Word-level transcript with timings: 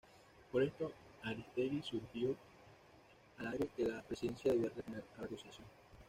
Por 0.51 0.63
esto, 0.63 0.91
Aristegui 1.21 1.83
sugirió 1.83 2.35
al 3.37 3.49
aire 3.49 3.69
que 3.77 3.83
la 3.87 4.01
Presidencia 4.01 4.51
debía 4.51 4.69
responder 4.69 5.03
a 5.15 5.19
la 5.19 5.25
acusación. 5.27 5.67